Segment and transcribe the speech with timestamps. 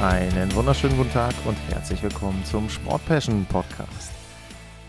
[0.00, 4.12] Einen wunderschönen guten Tag und herzlich willkommen zum Sport Passion Podcast.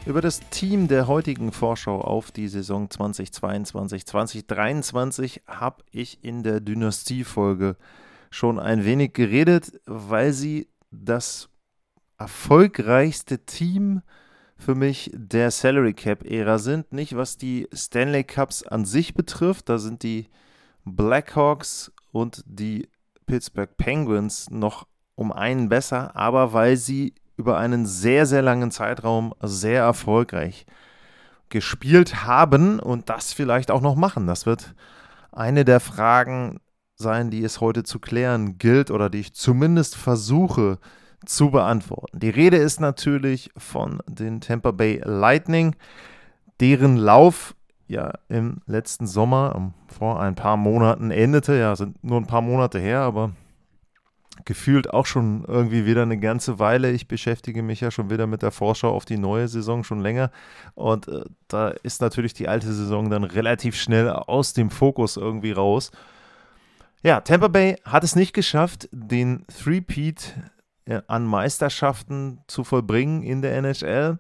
[0.06, 7.76] Über das Team der heutigen Vorschau auf die Saison 2022-2023 habe ich in der Dynastie-Folge
[8.30, 11.50] schon ein wenig geredet, weil sie das
[12.20, 14.04] erfolgreichste Team
[14.58, 16.94] für mich der Salary Cap-Ära sind.
[16.94, 20.28] Nicht was die Stanley Cups an sich betrifft, da sind die
[20.86, 22.88] Blackhawks und die
[23.26, 24.86] Pittsburgh Penguins noch
[25.20, 30.66] um einen besser, aber weil sie über einen sehr, sehr langen Zeitraum sehr erfolgreich
[31.50, 34.28] gespielt haben und das vielleicht auch noch machen.
[34.28, 34.74] Das wird
[35.34, 36.62] eine der Fragen
[36.96, 40.80] sein, die es heute zu klären gilt oder die ich zumindest versuche
[41.26, 42.20] zu beantworten.
[42.20, 45.76] Die Rede ist natürlich von den Tampa Bay Lightning,
[46.62, 47.56] deren Lauf
[47.88, 51.58] ja im letzten Sommer, vor ein paar Monaten endete.
[51.58, 53.32] Ja, sind nur ein paar Monate her, aber
[54.50, 56.90] gefühlt auch schon irgendwie wieder eine ganze Weile.
[56.90, 60.32] Ich beschäftige mich ja schon wieder mit der Vorschau auf die neue Saison schon länger.
[60.74, 65.52] Und äh, da ist natürlich die alte Saison dann relativ schnell aus dem Fokus irgendwie
[65.52, 65.92] raus.
[67.04, 70.34] Ja, Tampa Bay hat es nicht geschafft, den Three-Peat
[70.86, 74.18] äh, an Meisterschaften zu vollbringen in der NHL.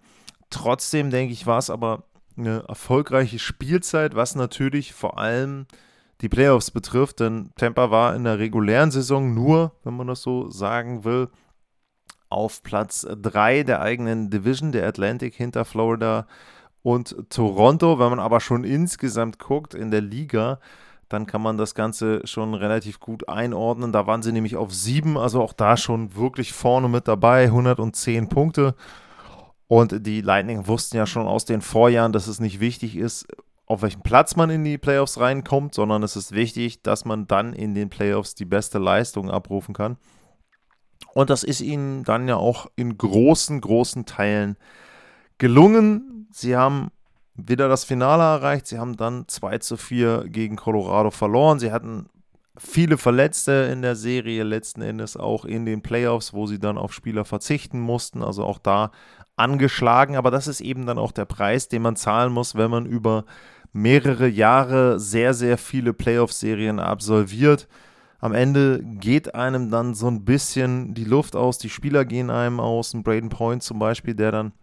[0.51, 2.03] Trotzdem denke ich, war es aber
[2.37, 5.65] eine erfolgreiche Spielzeit, was natürlich vor allem
[6.21, 10.49] die Playoffs betrifft, denn Tampa war in der regulären Saison nur, wenn man das so
[10.49, 11.29] sagen will,
[12.29, 16.27] auf Platz 3 der eigenen Division, der Atlantic hinter Florida
[16.83, 17.99] und Toronto.
[17.99, 20.59] Wenn man aber schon insgesamt guckt in der Liga,
[21.07, 23.91] dann kann man das Ganze schon relativ gut einordnen.
[23.91, 28.29] Da waren sie nämlich auf 7, also auch da schon wirklich vorne mit dabei, 110
[28.29, 28.75] Punkte.
[29.67, 33.27] Und die Lightning wussten ja schon aus den Vorjahren, dass es nicht wichtig ist,
[33.69, 37.53] auf welchen Platz man in die Playoffs reinkommt, sondern es ist wichtig, dass man dann
[37.53, 39.97] in den Playoffs die beste Leistung abrufen kann.
[41.13, 44.57] Und das ist ihnen dann ja auch in großen, großen Teilen
[45.37, 46.27] gelungen.
[46.31, 46.89] Sie haben
[47.35, 48.65] wieder das Finale erreicht.
[48.65, 51.59] Sie haben dann 2 zu 4 gegen Colorado verloren.
[51.59, 52.07] Sie hatten
[52.57, 56.91] viele Verletzte in der Serie, letzten Endes auch in den Playoffs, wo sie dann auf
[56.91, 58.23] Spieler verzichten mussten.
[58.23, 58.89] Also auch da
[59.35, 60.15] angeschlagen.
[60.15, 63.25] Aber das ist eben dann auch der Preis, den man zahlen muss, wenn man über
[63.71, 67.67] mehrere Jahre sehr, sehr viele Playoff-Serien absolviert.
[68.19, 72.59] Am Ende geht einem dann so ein bisschen die Luft aus, die Spieler gehen einem
[72.59, 72.93] aus.
[72.93, 74.53] Ein Braden Point zum Beispiel, der dann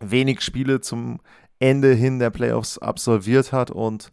[0.00, 1.20] wenig Spiele zum
[1.58, 4.10] Ende hin der Playoffs absolviert hat und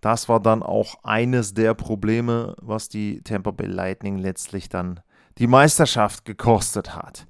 [0.00, 5.00] das war dann auch eines der Probleme, was die Tampa Bay Lightning letztlich dann
[5.38, 7.26] die Meisterschaft gekostet hat.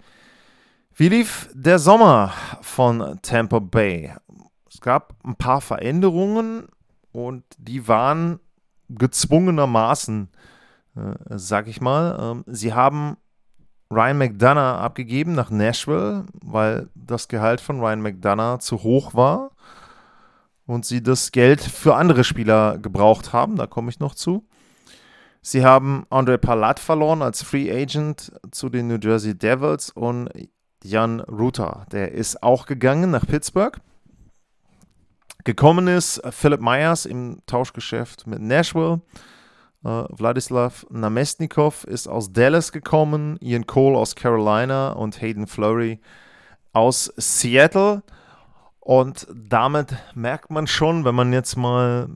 [0.94, 2.32] Wie lief der Sommer
[2.62, 4.15] von Tampa Bay?
[4.76, 6.66] Es gab ein paar Veränderungen
[7.10, 8.41] und die waren
[8.91, 10.28] gezwungenermaßen,
[10.97, 12.19] äh, sag ich mal.
[12.20, 13.16] Ähm, sie haben
[13.91, 19.53] Ryan McDonough abgegeben nach Nashville, weil das Gehalt von Ryan McDonough zu hoch war
[20.66, 23.56] und sie das Geld für andere Spieler gebraucht haben.
[23.56, 24.47] Da komme ich noch zu.
[25.41, 30.29] Sie haben Andre Palat verloren als Free Agent zu den New Jersey Devils und
[30.84, 33.81] Jan Ruta, der ist auch gegangen nach Pittsburgh.
[35.46, 39.00] Gekommen ist Philip Myers im Tauschgeschäft mit Nashville.
[39.84, 46.00] Uh, Wladislav Namestnikov ist aus Dallas gekommen, Ian Cole aus Carolina und Hayden Flurry
[46.72, 48.02] aus Seattle.
[48.81, 52.08] Und damit merkt man schon, wenn man jetzt mal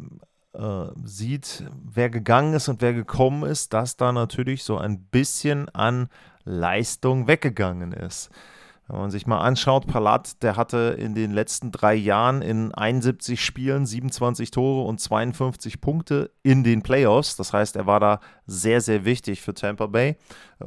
[0.53, 5.69] äh, sieht, wer gegangen ist und wer gekommen ist, dass da natürlich so ein bisschen
[5.69, 6.09] an
[6.43, 8.31] Leistung weggegangen ist.
[8.91, 13.45] Wenn man sich mal anschaut, Palat, der hatte in den letzten drei Jahren in 71
[13.45, 17.37] Spielen 27 Tore und 52 Punkte in den Playoffs.
[17.37, 20.17] Das heißt, er war da sehr, sehr wichtig für Tampa Bay.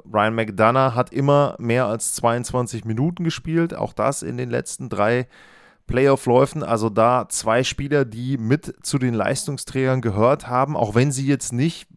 [0.05, 5.27] Ryan McDonough hat immer mehr als 22 Minuten gespielt, auch das in den letzten drei
[5.87, 6.63] Playoff-Läufen.
[6.63, 11.51] Also da zwei Spieler, die mit zu den Leistungsträgern gehört haben, auch wenn sie jetzt
[11.51, 11.89] nicht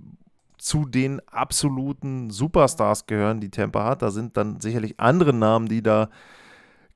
[0.66, 4.02] zu den absoluten Superstars gehören, die Tampa hat.
[4.02, 6.08] Da sind dann sicherlich andere Namen, die da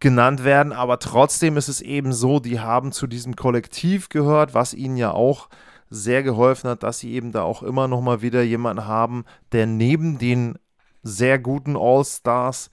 [0.01, 4.75] genannt werden, aber trotzdem ist es eben so, die haben zu diesem Kollektiv gehört, was
[4.75, 5.49] ihnen ja auch
[5.89, 9.67] sehr geholfen hat, dass sie eben da auch immer noch mal wieder jemanden haben, der
[9.67, 10.59] neben den
[11.05, 12.71] sehr guten All-Stars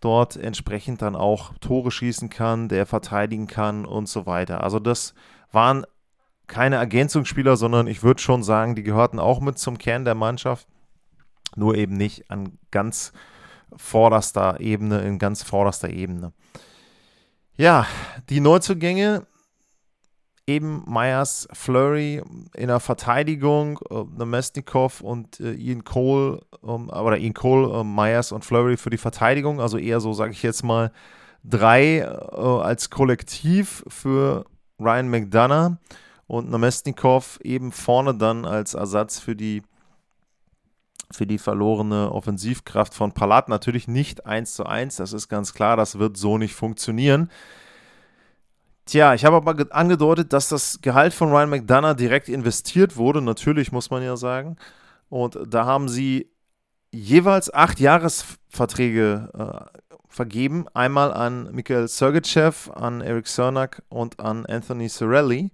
[0.00, 4.64] dort entsprechend dann auch Tore schießen kann, der verteidigen kann und so weiter.
[4.64, 5.14] Also das
[5.52, 5.84] waren
[6.50, 10.66] keine Ergänzungsspieler, sondern ich würde schon sagen, die gehörten auch mit zum Kern der Mannschaft,
[11.56, 13.12] nur eben nicht an ganz
[13.74, 16.32] vorderster Ebene, in ganz vorderster Ebene.
[17.56, 17.86] Ja,
[18.28, 19.26] die Neuzugänge,
[20.46, 22.20] eben Myers, Flurry
[22.56, 28.32] in der Verteidigung, äh, Nemesnikov und äh, Ian Cole, ähm, oder Ian Cole, äh, Myers
[28.32, 30.90] und Flurry für die Verteidigung, also eher so, sage ich jetzt mal,
[31.44, 34.46] drei äh, als Kollektiv für
[34.80, 35.76] Ryan McDonough
[36.30, 39.62] und Namestnikov eben vorne dann als Ersatz für die
[41.10, 45.76] für die verlorene Offensivkraft von Palat natürlich nicht 1 zu 1, das ist ganz klar,
[45.76, 47.32] das wird so nicht funktionieren.
[48.86, 53.72] Tja, ich habe aber angedeutet, dass das Gehalt von Ryan McDonough direkt investiert wurde, natürlich
[53.72, 54.56] muss man ja sagen.
[55.08, 56.30] Und da haben sie
[56.92, 60.66] jeweils acht Jahresverträge äh, vergeben.
[60.74, 65.50] Einmal an Mikhail Sergeyev, an Eric Cernak und an Anthony Sorelli.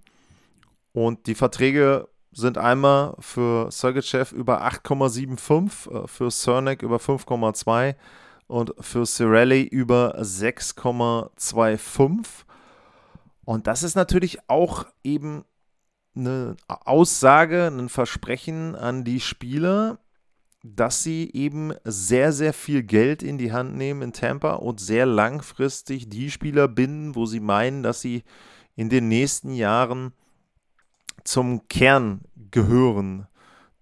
[0.97, 7.93] Und die Verträge sind einmal für Sergeyev über 8,75, äh, für Cernak über 5,2
[8.47, 12.45] und für Cirelli über 6,25.
[13.45, 15.45] Und das ist natürlich auch eben
[16.15, 19.99] eine Aussage, ein Versprechen an die Spieler,
[20.63, 25.05] dass sie eben sehr, sehr viel Geld in die Hand nehmen in Tampa und sehr
[25.05, 28.23] langfristig die Spieler binden, wo sie meinen, dass sie
[28.75, 30.13] in den nächsten Jahren
[31.27, 32.21] zum Kern
[32.51, 33.27] gehören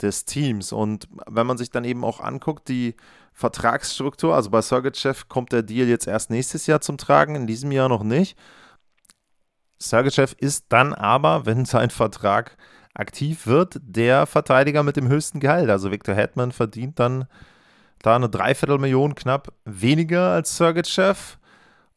[0.01, 0.71] des Teams.
[0.71, 2.95] Und wenn man sich dann eben auch anguckt, die
[3.33, 7.71] Vertragsstruktur, also bei Sergeyev kommt der Deal jetzt erst nächstes Jahr zum Tragen, in diesem
[7.71, 8.38] Jahr noch nicht.
[9.77, 12.57] Sergeyev ist dann aber, wenn sein Vertrag
[12.94, 15.69] aktiv wird, der Verteidiger mit dem höchsten Gehalt.
[15.69, 17.25] Also Victor Hetman verdient dann
[18.01, 21.38] da eine Dreiviertelmillion knapp weniger als Sergeyev.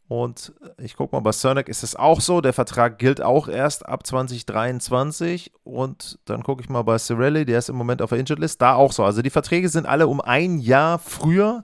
[0.08, 2.40] Und ich gucke mal, bei Cernak ist es auch so.
[2.40, 5.52] Der Vertrag gilt auch erst ab 2023.
[5.64, 8.62] Und dann gucke ich mal bei Cirelli, der ist im Moment auf der Injured List,
[8.62, 9.04] da auch so.
[9.04, 11.62] Also die Verträge sind alle um ein Jahr früher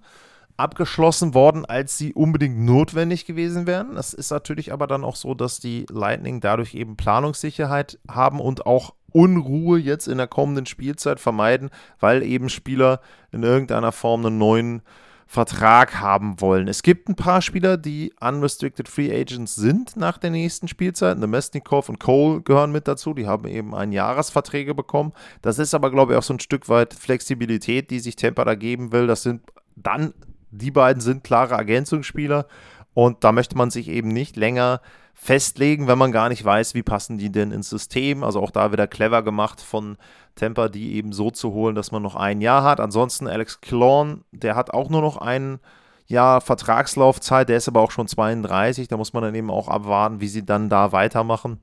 [0.59, 3.95] abgeschlossen worden, als sie unbedingt notwendig gewesen wären.
[3.95, 8.67] Das ist natürlich aber dann auch so, dass die Lightning dadurch eben Planungssicherheit haben und
[8.67, 13.01] auch Unruhe jetzt in der kommenden Spielzeit vermeiden, weil eben Spieler
[13.33, 14.83] in irgendeiner Form einen neuen
[15.27, 16.69] Vertrag haben wollen.
[16.69, 21.19] Es gibt ein paar Spieler, die unrestricted Free Agents sind nach der nächsten Spielzeit.
[21.19, 23.15] Nemesnikov und Cole gehören mit dazu.
[23.15, 25.13] Die haben eben ein Jahresverträge bekommen.
[25.43, 28.55] Das ist aber, glaube ich, auch so ein Stück weit Flexibilität, die sich Tampa da
[28.55, 29.07] geben will.
[29.07, 29.43] Das sind
[29.77, 30.15] dann,
[30.51, 32.47] die beiden sind klare Ergänzungsspieler.
[32.93, 34.81] Und da möchte man sich eben nicht länger
[35.15, 38.23] festlegen, wenn man gar nicht weiß, wie passen die denn ins System.
[38.23, 39.97] Also auch da wieder clever gemacht von
[40.35, 42.81] Tampa, die eben so zu holen, dass man noch ein Jahr hat.
[42.81, 45.61] Ansonsten Alex Klorn, der hat auch nur noch ein
[46.07, 48.89] Jahr Vertragslaufzeit, der ist aber auch schon 32.
[48.89, 51.61] Da muss man dann eben auch abwarten, wie sie dann da weitermachen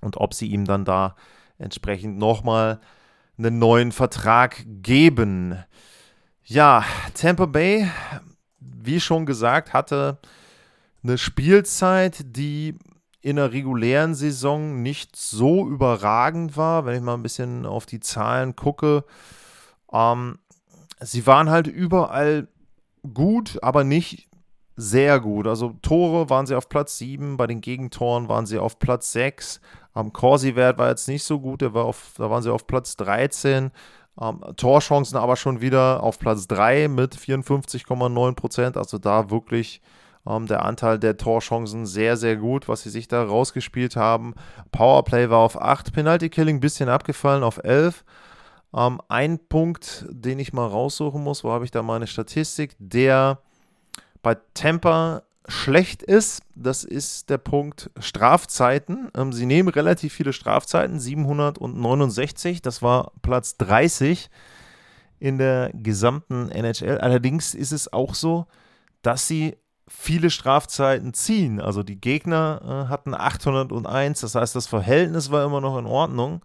[0.00, 1.14] und ob sie ihm dann da
[1.58, 2.80] entsprechend nochmal
[3.38, 5.62] einen neuen Vertrag geben.
[6.44, 7.88] Ja, Tampa Bay,
[8.58, 10.18] wie schon gesagt, hatte
[11.02, 12.76] eine Spielzeit, die
[13.20, 18.00] in der regulären Saison nicht so überragend war, wenn ich mal ein bisschen auf die
[18.00, 19.04] Zahlen gucke.
[19.92, 20.38] Ähm,
[21.00, 22.48] sie waren halt überall
[23.14, 24.28] gut, aber nicht
[24.74, 25.46] sehr gut.
[25.46, 29.60] Also Tore waren sie auf Platz 7, bei den Gegentoren waren sie auf Platz 6.
[29.94, 33.70] Am Corsi-Wert war jetzt nicht so gut, war auf, da waren sie auf Platz 13.
[34.20, 38.76] Ähm, Torchancen aber schon wieder auf Platz 3 mit 54,9 Prozent.
[38.76, 39.80] Also da wirklich
[40.26, 44.34] ähm, der Anteil der Torchancen sehr, sehr gut, was sie sich da rausgespielt haben.
[44.70, 48.04] Powerplay war auf 8, Penalty Killing ein bisschen abgefallen auf 11.
[48.74, 53.38] Ähm, ein Punkt, den ich mal raussuchen muss, wo habe ich da meine Statistik, der
[54.22, 59.10] bei Tampa schlecht ist, das ist der Punkt Strafzeiten.
[59.16, 64.30] Ähm, sie nehmen relativ viele Strafzeiten, 769, das war Platz 30
[65.18, 66.98] in der gesamten NHL.
[66.98, 68.46] Allerdings ist es auch so,
[69.02, 69.56] dass sie
[69.88, 71.60] viele Strafzeiten ziehen.
[71.60, 76.42] Also die Gegner äh, hatten 801, das heißt, das Verhältnis war immer noch in Ordnung.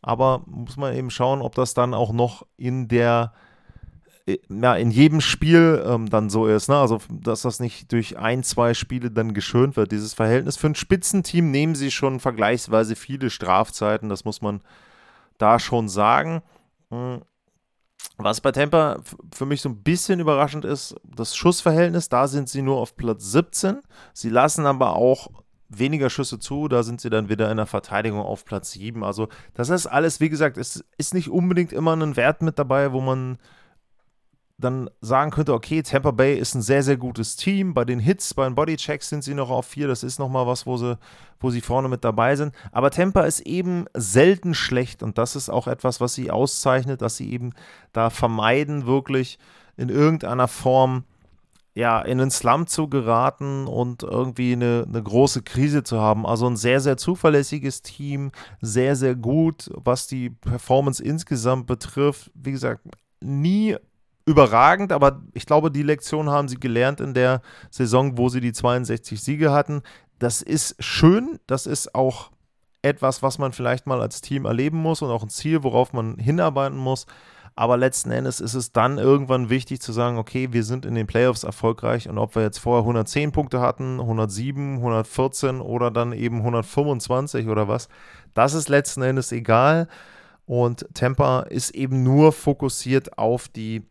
[0.00, 3.32] Aber muss man eben schauen, ob das dann auch noch in der
[4.28, 6.68] äh, ja, in jedem Spiel ähm, dann so ist.
[6.68, 6.76] Ne?
[6.76, 9.92] Also, dass das nicht durch ein, zwei Spiele dann geschönt wird.
[9.92, 14.08] Dieses Verhältnis für ein Spitzenteam nehmen sie schon vergleichsweise viele Strafzeiten.
[14.08, 14.60] Das muss man
[15.38, 16.42] da schon sagen.
[16.90, 17.22] Hm.
[18.16, 19.00] Was bei Tampa
[19.32, 23.30] für mich so ein bisschen überraschend ist, das Schussverhältnis, da sind sie nur auf Platz
[23.30, 23.78] 17.
[24.12, 25.28] Sie lassen aber auch
[25.68, 29.04] weniger Schüsse zu, da sind sie dann wieder in der Verteidigung auf Platz 7.
[29.04, 32.92] Also das ist alles, wie gesagt, es ist nicht unbedingt immer ein Wert mit dabei,
[32.92, 33.38] wo man
[34.58, 37.74] dann sagen könnte, okay, Tampa Bay ist ein sehr, sehr gutes Team.
[37.74, 39.86] Bei den Hits, bei den Bodychecks sind sie noch auf vier.
[39.86, 40.98] Das ist nochmal was, wo sie,
[41.38, 42.52] wo sie vorne mit dabei sind.
[42.72, 47.16] Aber Tampa ist eben selten schlecht und das ist auch etwas, was sie auszeichnet, dass
[47.16, 47.52] sie eben
[47.92, 49.38] da vermeiden, wirklich
[49.76, 51.04] in irgendeiner Form
[51.74, 56.26] ja, in den Slum zu geraten und irgendwie eine, eine große Krise zu haben.
[56.26, 62.32] Also ein sehr, sehr zuverlässiges Team, sehr, sehr gut, was die Performance insgesamt betrifft.
[62.34, 62.80] Wie gesagt,
[63.20, 63.76] nie
[64.28, 68.52] überragend, aber ich glaube, die Lektion haben sie gelernt in der Saison, wo sie die
[68.52, 69.82] 62 Siege hatten.
[70.18, 72.30] Das ist schön, das ist auch
[72.82, 76.18] etwas, was man vielleicht mal als Team erleben muss und auch ein Ziel, worauf man
[76.18, 77.06] hinarbeiten muss.
[77.56, 81.08] Aber letzten Endes ist es dann irgendwann wichtig zu sagen, okay, wir sind in den
[81.08, 86.36] Playoffs erfolgreich und ob wir jetzt vorher 110 Punkte hatten, 107, 114 oder dann eben
[86.36, 87.88] 125 oder was,
[88.34, 89.88] das ist letzten Endes egal.
[90.46, 93.82] Und Tampa ist eben nur fokussiert auf die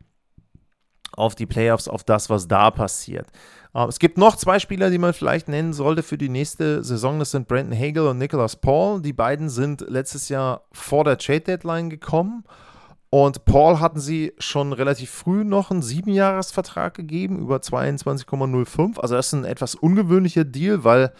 [1.18, 3.28] auf die Playoffs, auf das, was da passiert.
[3.76, 7.20] Uh, es gibt noch zwei Spieler, die man vielleicht nennen sollte für die nächste Saison.
[7.20, 9.02] Das sind Brandon Hagel und Nicholas Paul.
[9.02, 12.44] Die beiden sind letztes Jahr vor der Trade Deadline gekommen.
[13.10, 19.00] Und Paul hatten sie schon relativ früh noch einen Siebenjahresvertrag gegeben über 22,05.
[19.00, 21.14] Also das ist ein etwas ungewöhnlicher Deal, weil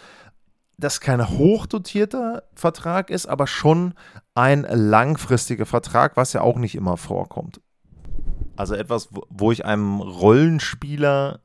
[0.76, 3.94] das kein hochdotierter Vertrag ist, aber schon
[4.34, 7.60] ein langfristiger Vertrag, was ja auch nicht immer vorkommt.
[8.58, 11.40] Also etwas, wo ich einem Rollenspieler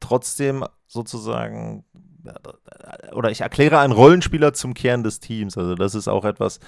[0.00, 1.84] trotzdem sozusagen
[3.12, 5.56] oder ich erkläre einen Rollenspieler zum Kern des Teams.
[5.56, 6.58] Also das ist auch etwas,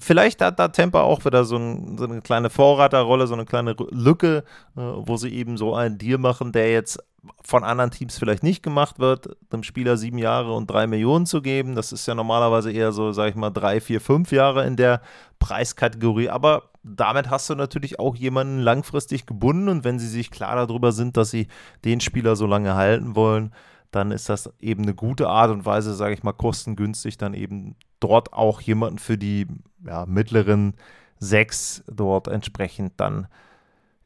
[0.00, 3.76] vielleicht hat da Temper auch wieder so, ein, so eine kleine Vorreiterrolle, so eine kleine
[3.90, 4.44] Lücke,
[4.76, 6.98] äh, wo sie eben so einen Deal machen, der jetzt
[7.42, 11.42] von anderen Teams vielleicht nicht gemacht wird, dem Spieler sieben Jahre und drei Millionen zu
[11.42, 11.74] geben.
[11.74, 15.02] Das ist ja normalerweise eher so, sag ich mal, drei, vier, fünf Jahre in der
[15.38, 16.30] Preiskategorie.
[16.30, 20.92] Aber damit hast du natürlich auch jemanden langfristig gebunden und wenn sie sich klar darüber
[20.92, 21.48] sind, dass sie
[21.84, 23.52] den Spieler so lange halten wollen,
[23.90, 27.76] dann ist das eben eine gute Art und Weise, sage ich mal, kostengünstig, dann eben
[28.00, 29.46] dort auch jemanden für die
[29.84, 30.74] ja, mittleren
[31.18, 33.28] sechs dort entsprechend dann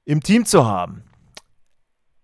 [0.04, 1.04] im Team zu haben.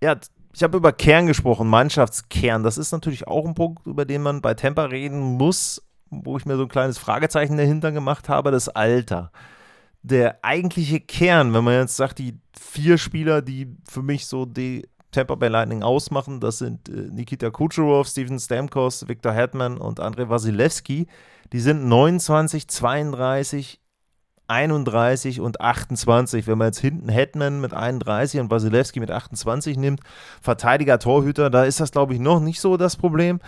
[0.03, 0.17] Ja,
[0.55, 2.63] ich habe über Kern gesprochen, Mannschaftskern.
[2.63, 6.47] Das ist natürlich auch ein Punkt, über den man bei Temper reden muss, wo ich
[6.47, 9.31] mir so ein kleines Fragezeichen dahinter gemacht habe, das Alter.
[10.03, 14.87] Der eigentliche Kern, wenn man jetzt sagt, die vier Spieler, die für mich so die
[15.11, 20.29] Tampa Bay Lightning ausmachen, das sind äh, Nikita Kucherov, Steven Stamkos, Victor Hetman und Andrei
[20.29, 21.07] Wasilewski.
[21.53, 23.81] Die sind 29, 32,
[24.49, 26.47] 31 und 28.
[26.47, 30.01] Wenn man jetzt hinten Hetman mit 31 und Wasilewski mit 28 nimmt,
[30.41, 33.41] Verteidiger, Torhüter, da ist das, glaube ich, noch nicht so das Problem.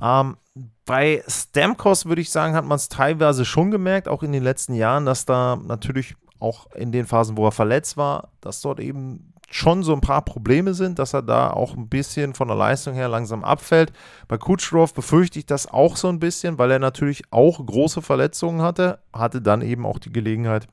[0.00, 0.36] Ähm,
[0.84, 4.74] bei Stamkos würde ich sagen, hat man es teilweise schon gemerkt, auch in den letzten
[4.74, 9.32] Jahren, dass da natürlich auch in den Phasen, wo er verletzt war, dass dort eben
[9.50, 12.94] schon so ein paar Probleme sind, dass er da auch ein bisschen von der Leistung
[12.94, 13.92] her langsam abfällt.
[14.26, 18.62] Bei Kutschrow befürchte ich das auch so ein bisschen, weil er natürlich auch große Verletzungen
[18.62, 20.66] hatte, hatte dann eben auch die Gelegenheit,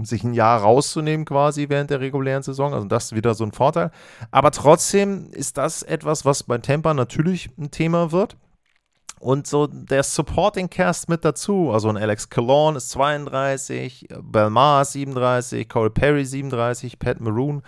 [0.00, 2.72] sich ein Jahr rauszunehmen quasi während der regulären Saison.
[2.72, 3.90] Also das ist wieder so ein Vorteil.
[4.30, 8.36] Aber trotzdem ist das etwas, was bei Tampa natürlich ein Thema wird.
[9.20, 11.70] Und so der Supporting Cast mit dazu.
[11.72, 17.62] Also ein Alex Cologne ist 32, Belmar ist 37, Corey Perry 37, Pat Maroon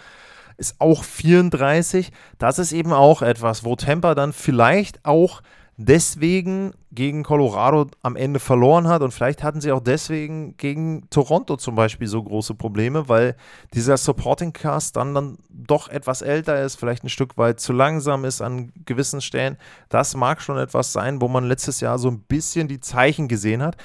[0.56, 2.12] ist auch 34.
[2.38, 5.40] Das ist eben auch etwas, wo Tampa dann vielleicht auch
[5.76, 11.56] deswegen gegen Colorado am Ende verloren hat und vielleicht hatten sie auch deswegen gegen Toronto
[11.56, 13.36] zum Beispiel so große Probleme, weil
[13.72, 18.24] dieser Supporting Cast dann, dann doch etwas älter ist, vielleicht ein Stück weit zu langsam
[18.24, 19.56] ist an gewissen Stellen.
[19.88, 23.62] Das mag schon etwas sein, wo man letztes Jahr so ein bisschen die Zeichen gesehen
[23.62, 23.76] hat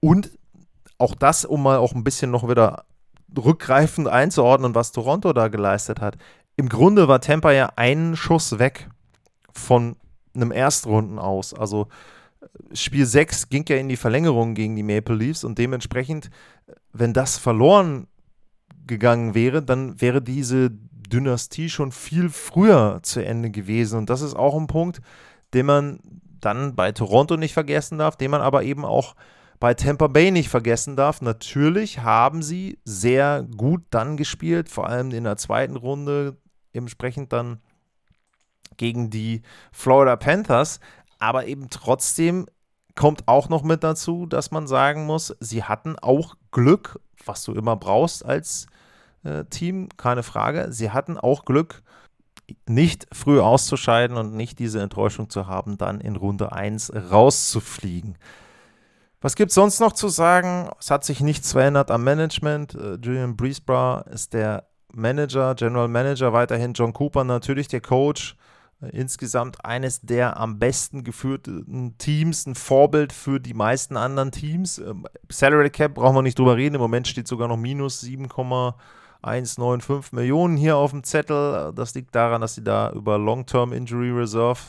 [0.00, 0.30] und
[0.98, 2.84] auch das, um mal auch ein bisschen noch wieder
[3.36, 6.16] rückgreifend einzuordnen, was Toronto da geleistet hat.
[6.56, 8.88] Im Grunde war Tampa ja einen Schuss weg
[9.52, 9.96] von
[10.34, 11.54] einem Erstrunden aus.
[11.54, 11.88] Also
[12.72, 16.30] Spiel 6 ging ja in die Verlängerung gegen die Maple Leafs und dementsprechend,
[16.92, 18.08] wenn das verloren
[18.86, 23.98] gegangen wäre, dann wäre diese Dynastie schon viel früher zu Ende gewesen.
[23.98, 25.00] Und das ist auch ein Punkt,
[25.54, 26.00] den man
[26.40, 29.14] dann bei Toronto nicht vergessen darf, den man aber eben auch
[29.60, 31.22] bei Tampa Bay nicht vergessen darf.
[31.22, 36.36] Natürlich haben sie sehr gut dann gespielt, vor allem in der zweiten Runde,
[36.72, 37.60] entsprechend dann
[38.76, 40.80] gegen die Florida Panthers.
[41.18, 42.46] Aber eben trotzdem
[42.94, 47.52] kommt auch noch mit dazu, dass man sagen muss, sie hatten auch Glück, was du
[47.52, 48.66] immer brauchst als
[49.24, 50.72] äh, Team, keine Frage.
[50.72, 51.82] Sie hatten auch Glück,
[52.68, 58.18] nicht früh auszuscheiden und nicht diese Enttäuschung zu haben, dann in Runde 1 rauszufliegen.
[59.20, 60.68] Was gibt es sonst noch zu sagen?
[60.80, 62.74] Es hat sich nichts verändert am Management.
[62.74, 68.36] Äh, Julian Breesbra ist der Manager, General Manager, weiterhin John Cooper natürlich der Coach.
[68.82, 74.78] Äh, insgesamt eines der am besten geführten Teams, ein Vorbild für die meisten anderen Teams.
[74.78, 76.74] Ähm, Salary Cap brauchen wir nicht drüber reden.
[76.74, 81.72] Im Moment steht sogar noch minus 7,195 Millionen hier auf dem Zettel.
[81.74, 84.60] Das liegt daran, dass sie da über Long-Term Injury Reserve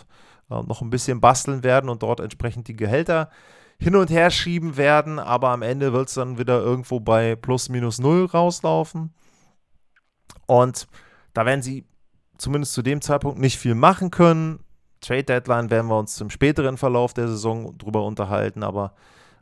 [0.49, 3.29] äh, noch ein bisschen basteln werden und dort entsprechend die Gehälter
[3.79, 5.19] hin und her schieben werden.
[5.19, 9.13] Aber am Ende wird es dann wieder irgendwo bei plus minus null rauslaufen.
[10.45, 10.87] Und
[11.33, 11.85] da werden sie
[12.37, 14.59] zumindest zu dem Zeitpunkt nicht viel machen können.
[15.01, 18.93] Trade Deadline werden wir uns zum späteren Verlauf der Saison drüber unterhalten, aber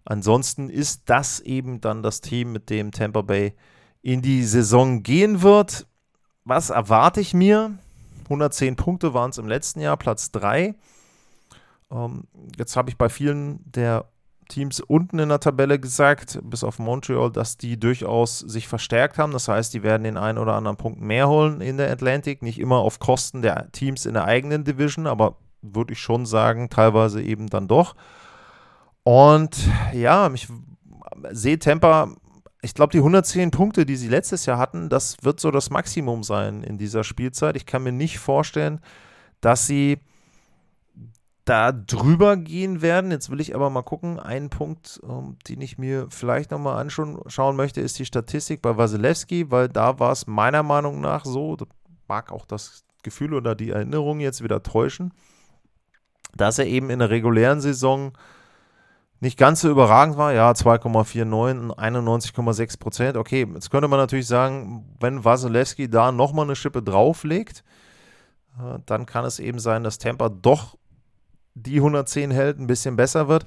[0.06, 3.54] ansonsten ist das eben dann das Team, mit dem Tampa Bay
[4.02, 5.86] in die Saison gehen wird.
[6.44, 7.78] Was erwarte ich mir?
[8.24, 10.74] 110 Punkte waren es im letzten Jahr, Platz 3.
[11.92, 12.24] Ähm,
[12.58, 14.06] jetzt habe ich bei vielen der
[14.52, 19.32] Teams unten in der Tabelle gesagt, bis auf Montreal, dass die durchaus sich verstärkt haben.
[19.32, 22.42] Das heißt, die werden den einen oder anderen Punkt mehr holen in der Atlantic.
[22.42, 26.70] Nicht immer auf Kosten der Teams in der eigenen Division, aber würde ich schon sagen,
[26.70, 27.96] teilweise eben dann doch.
[29.04, 29.58] Und
[29.94, 30.48] ja, ich
[31.32, 32.14] sehe Tampa,
[32.62, 36.24] ich glaube, die 110 Punkte, die sie letztes Jahr hatten, das wird so das Maximum
[36.24, 37.56] sein in dieser Spielzeit.
[37.56, 38.82] Ich kann mir nicht vorstellen,
[39.40, 40.00] dass sie
[41.46, 43.12] da drüber gehen werden.
[43.12, 44.20] Jetzt will ich aber mal gucken.
[44.20, 49.50] Ein Punkt, ähm, den ich mir vielleicht nochmal anschauen möchte, ist die Statistik bei Wasilewski,
[49.50, 51.58] weil da war es meiner Meinung nach so,
[52.08, 55.14] mag auch das Gefühl oder die Erinnerung jetzt wieder täuschen,
[56.36, 58.14] dass er eben in der regulären Saison
[59.20, 60.34] nicht ganz so überragend war.
[60.34, 63.18] Ja, 2,49, 91,6 Prozent.
[63.18, 67.64] Okay, jetzt könnte man natürlich sagen, wenn Wasilewski da nochmal eine Schippe drauflegt,
[68.60, 70.78] äh, dann kann es eben sein, dass Tampa doch
[71.56, 73.46] die 110 hält, ein bisschen besser wird.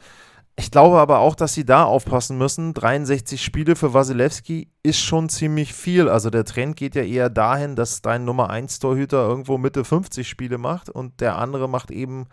[0.56, 2.74] Ich glaube aber auch, dass sie da aufpassen müssen.
[2.74, 6.08] 63 Spiele für Wasilewski ist schon ziemlich viel.
[6.08, 10.28] Also der Trend geht ja eher dahin, dass dein Nummer 1 Torhüter irgendwo Mitte 50
[10.28, 12.26] Spiele macht und der andere macht eben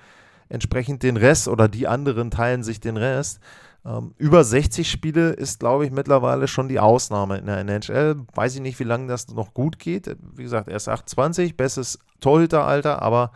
[0.50, 3.40] entsprechend den Rest oder die anderen teilen sich den Rest.
[3.84, 8.18] Ähm, über 60 Spiele ist, glaube ich, mittlerweile schon die Ausnahme in der NHL.
[8.36, 10.16] Weiß ich nicht, wie lange das noch gut geht.
[10.36, 13.32] Wie gesagt, er ist 28, bestes Torhüteralter, aber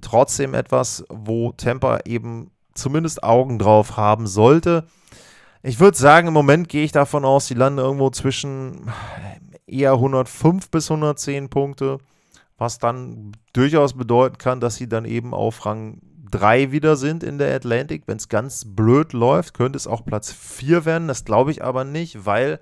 [0.00, 4.86] trotzdem etwas, wo Tampa eben zumindest Augen drauf haben sollte.
[5.62, 8.90] Ich würde sagen, im Moment gehe ich davon aus, sie landen irgendwo zwischen
[9.66, 11.98] eher 105 bis 110 Punkte,
[12.56, 17.38] was dann durchaus bedeuten kann, dass sie dann eben auf Rang 3 wieder sind in
[17.38, 18.04] der Atlantic.
[18.06, 21.08] Wenn es ganz blöd läuft, könnte es auch Platz 4 werden.
[21.08, 22.60] Das glaube ich aber nicht, weil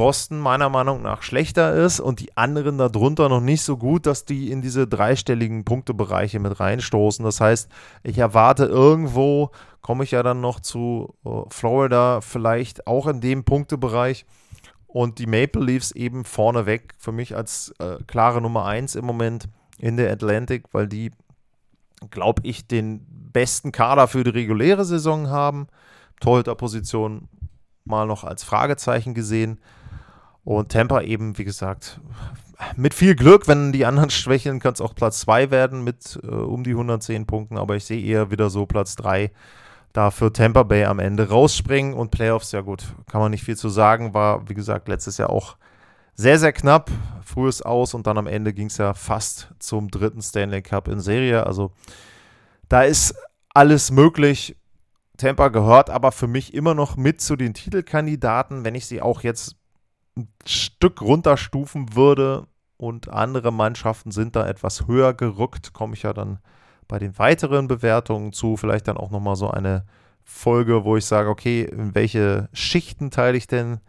[0.00, 4.24] Boston meiner Meinung nach schlechter ist und die anderen darunter noch nicht so gut, dass
[4.24, 7.22] die in diese dreistelligen Punktebereiche mit reinstoßen.
[7.22, 7.70] Das heißt,
[8.02, 9.50] ich erwarte irgendwo,
[9.82, 14.24] komme ich ja dann noch zu uh, Florida, vielleicht auch in dem Punktebereich
[14.86, 19.48] und die Maple Leafs eben vorneweg für mich als äh, klare Nummer 1 im Moment
[19.76, 21.10] in der Atlantic, weil die,
[22.08, 25.66] glaube ich, den besten Kader für die reguläre Saison haben.
[26.20, 27.28] Torhüterposition
[27.84, 29.60] mal noch als Fragezeichen gesehen.
[30.44, 32.00] Und Tampa eben, wie gesagt,
[32.76, 36.26] mit viel Glück, wenn die anderen schwächeln, kann es auch Platz 2 werden mit äh,
[36.26, 39.30] um die 110 Punkten, aber ich sehe eher wieder so Platz 3.
[39.92, 43.56] Da für Tampa Bay am Ende rausspringen und Playoffs, ja gut, kann man nicht viel
[43.56, 45.56] zu sagen, war wie gesagt letztes Jahr auch
[46.14, 46.90] sehr, sehr knapp.
[47.24, 51.00] Frühes Aus und dann am Ende ging es ja fast zum dritten Stanley Cup in
[51.00, 51.46] Serie.
[51.46, 51.72] Also
[52.68, 53.14] da ist
[53.54, 54.56] alles möglich.
[55.16, 59.22] Tampa gehört aber für mich immer noch mit zu den Titelkandidaten, wenn ich sie auch
[59.22, 59.56] jetzt
[60.80, 62.46] Stück runterstufen würde
[62.78, 66.38] und andere Mannschaften sind da etwas höher gerückt, komme ich ja dann
[66.88, 68.56] bei den weiteren Bewertungen zu.
[68.56, 69.84] Vielleicht dann auch nochmal so eine
[70.24, 73.80] Folge, wo ich sage, okay, in welche Schichten teile ich denn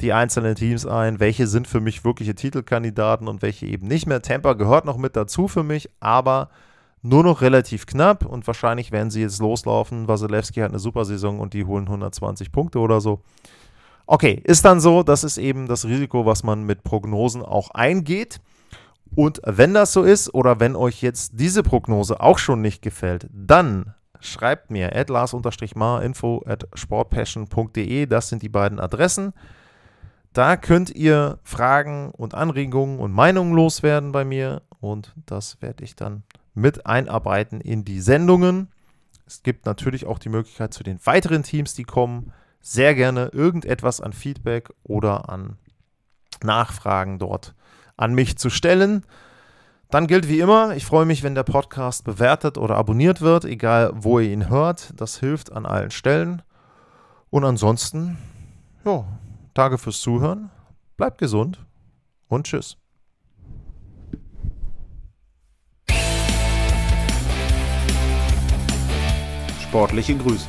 [0.00, 1.18] die einzelnen Teams ein?
[1.18, 4.22] Welche sind für mich wirkliche Titelkandidaten und welche eben nicht mehr?
[4.22, 6.50] Tampa gehört noch mit dazu für mich, aber
[7.02, 10.06] nur noch relativ knapp und wahrscheinlich werden sie jetzt loslaufen.
[10.06, 13.20] Wasilewski hat eine super Saison und die holen 120 Punkte oder so.
[14.12, 18.40] Okay, ist dann so, das ist eben das Risiko, was man mit Prognosen auch eingeht.
[19.14, 23.28] Und wenn das so ist oder wenn euch jetzt diese Prognose auch schon nicht gefällt,
[23.32, 28.06] dann schreibt mir at lars-mar info at sportpassion.de.
[28.06, 29.32] Das sind die beiden Adressen.
[30.32, 35.94] Da könnt ihr Fragen und Anregungen und Meinungen loswerden bei mir und das werde ich
[35.94, 38.72] dann mit einarbeiten in die Sendungen.
[39.24, 44.00] Es gibt natürlich auch die Möglichkeit zu den weiteren Teams, die kommen, sehr gerne irgendetwas
[44.00, 45.56] an Feedback oder an
[46.42, 47.54] Nachfragen dort
[47.96, 49.04] an mich zu stellen.
[49.90, 53.90] Dann gilt wie immer, ich freue mich, wenn der Podcast bewertet oder abonniert wird, egal
[53.94, 54.92] wo ihr ihn hört.
[54.96, 56.42] Das hilft an allen Stellen.
[57.28, 58.16] Und ansonsten,
[58.84, 59.04] ja,
[59.54, 60.50] danke fürs Zuhören.
[60.96, 61.58] Bleibt gesund
[62.28, 62.76] und tschüss.
[69.62, 70.48] Sportliche Grüße.